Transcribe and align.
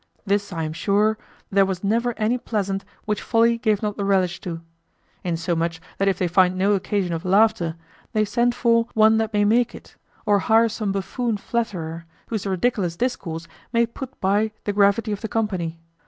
This 0.25 0.51
I 0.51 0.63
am 0.63 0.73
sure, 0.73 1.15
there 1.51 1.63
was 1.63 1.83
never 1.83 2.15
any 2.17 2.39
pleasant 2.39 2.83
which 3.05 3.21
folly 3.21 3.59
gave 3.59 3.83
not 3.83 3.97
the 3.97 4.03
relish 4.03 4.41
to. 4.41 4.61
Insomuch 5.23 5.79
that 5.99 6.07
if 6.07 6.17
they 6.17 6.27
find 6.27 6.57
no 6.57 6.73
occasion 6.73 7.13
of 7.13 7.23
laughter, 7.23 7.75
they 8.11 8.25
send 8.25 8.55
for 8.55 8.87
"one 8.95 9.19
that 9.19 9.31
may 9.31 9.45
make 9.45 9.75
it," 9.75 9.97
or 10.25 10.39
hire 10.39 10.69
some 10.69 10.91
buffoon 10.91 11.37
flatterer, 11.37 12.07
whose 12.29 12.47
ridiculous 12.47 12.95
discourse 12.95 13.47
may 13.71 13.85
put 13.85 14.19
by 14.19 14.49
the 14.63 14.73
gravity 14.73 15.11
of 15.11 15.21
the 15.21 15.27
company. 15.29 15.77